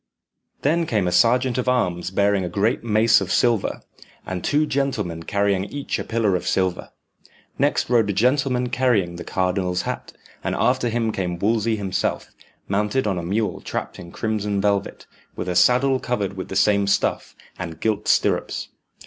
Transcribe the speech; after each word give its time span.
Then 0.63 0.87
came 0.87 1.07
a 1.07 1.11
sergeant 1.11 1.59
of 1.59 1.69
arms 1.69 2.09
bearing 2.09 2.43
a 2.43 2.49
great 2.49 2.83
mace 2.83 3.21
of 3.21 3.31
silver, 3.31 3.83
and 4.25 4.43
two 4.43 4.65
gentlemen 4.65 5.21
carrying 5.21 5.65
each 5.65 5.99
a 5.99 6.03
pillar 6.03 6.35
of 6.35 6.47
silver. 6.47 6.89
Next 7.59 7.87
rode 7.87 8.09
a 8.09 8.13
gentleman 8.13 8.69
carrying 8.69 9.17
the 9.17 9.23
cardinal's 9.23 9.83
hat, 9.83 10.11
and 10.43 10.55
after 10.55 10.89
him 10.89 11.11
came 11.11 11.37
Wolsey 11.37 11.75
himself, 11.75 12.31
mounted 12.67 13.05
on 13.05 13.19
a 13.19 13.23
mule 13.23 13.61
trapped 13.61 13.99
in 13.99 14.11
crimson 14.11 14.59
velvet, 14.59 15.05
with 15.35 15.47
a 15.47 15.55
saddle 15.55 15.99
covered 15.99 16.33
with 16.35 16.47
the 16.47 16.55
same 16.55 16.87
stuff, 16.87 17.35
and 17.59 17.79
gilt 17.79 18.07
stirrups. 18.07 18.69